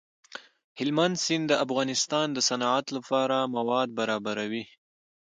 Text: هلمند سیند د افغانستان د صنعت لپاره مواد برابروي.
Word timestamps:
هلمند 0.77 1.15
سیند 1.23 1.45
د 1.49 1.53
افغانستان 1.65 2.27
د 2.33 2.37
صنعت 2.49 2.85
لپاره 2.97 3.37
مواد 3.55 3.89
برابروي. 3.99 4.63